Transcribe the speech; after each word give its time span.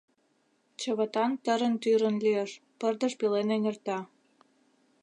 Чывытан 0.79 1.31
тырын-тӱрын 1.43 2.15
лиеш, 2.23 2.51
пырдыж 2.79 3.13
пелен 3.19 3.49
эҥерта. 3.55 3.97